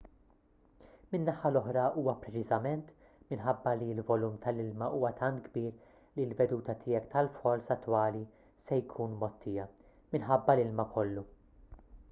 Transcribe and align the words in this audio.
min-naħa 1.09 1.49
l-oħra 1.51 1.81
huwa 2.01 2.13
preċiżament 2.21 2.87
minħabba 3.33 3.73
li 3.81 3.89
l-volum 3.95 4.39
tal-ilma 4.45 4.87
huwa 4.99 5.11
tant 5.19 5.43
kbir 5.49 5.75
li 6.15 6.25
l-veduta 6.29 6.75
tiegħek 6.85 7.11
tal-falls 7.11 7.69
attwali 7.75 8.23
se 8.69 8.79
jkun 8.87 9.13
mgħottija-minħabba 9.19 10.57
l-ilma 10.57 10.87
kollu 10.97 11.25